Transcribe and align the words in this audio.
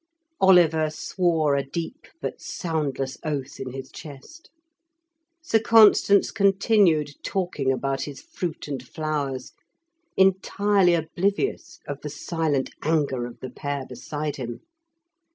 Oliver 0.39 0.89
swore 0.89 1.55
a 1.55 1.61
deep 1.63 2.07
but 2.21 2.41
soundless 2.41 3.19
oath 3.23 3.59
in 3.59 3.71
his 3.71 3.91
chest. 3.91 4.49
Sir 5.43 5.59
Constans 5.59 6.31
continued 6.31 7.11
talking 7.23 7.71
about 7.71 8.01
his 8.05 8.19
fruit 8.19 8.67
and 8.67 8.81
flowers, 8.81 9.51
entirely 10.17 10.95
oblivious 10.95 11.79
of 11.87 12.01
the 12.01 12.09
silent 12.09 12.71
anger 12.81 13.27
of 13.27 13.41
the 13.41 13.51
pair 13.51 13.85
beside 13.85 14.37
him. 14.37 14.61